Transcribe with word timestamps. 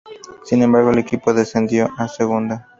Sin 0.45 0.63
embargo, 0.63 0.89
el 0.89 0.97
equipo 0.97 1.31
descendió 1.31 1.91
a 1.95 2.07
Segunda. 2.07 2.67